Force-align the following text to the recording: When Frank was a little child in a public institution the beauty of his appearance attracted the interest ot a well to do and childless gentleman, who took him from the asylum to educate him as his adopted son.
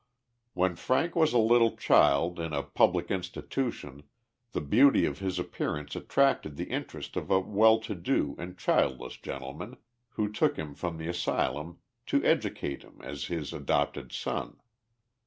When 0.55 0.75
Frank 0.77 1.15
was 1.15 1.31
a 1.31 1.37
little 1.37 1.77
child 1.77 2.39
in 2.39 2.53
a 2.53 2.63
public 2.63 3.11
institution 3.11 4.01
the 4.51 4.59
beauty 4.59 5.05
of 5.05 5.19
his 5.19 5.37
appearance 5.37 5.95
attracted 5.95 6.57
the 6.57 6.71
interest 6.71 7.15
ot 7.17 7.29
a 7.29 7.37
well 7.39 7.77
to 7.81 7.93
do 7.93 8.33
and 8.39 8.57
childless 8.57 9.15
gentleman, 9.17 9.77
who 10.13 10.31
took 10.33 10.57
him 10.57 10.73
from 10.73 10.97
the 10.97 11.07
asylum 11.07 11.77
to 12.07 12.23
educate 12.25 12.81
him 12.81 12.99
as 13.03 13.25
his 13.25 13.53
adopted 13.53 14.11
son. 14.11 14.59